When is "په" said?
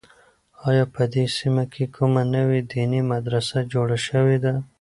0.93-1.03